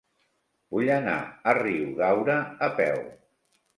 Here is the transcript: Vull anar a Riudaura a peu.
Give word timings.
Vull 0.75 0.87
anar 0.93 1.19
a 1.51 1.55
Riudaura 1.59 2.39
a 2.69 2.71
peu. 2.81 2.99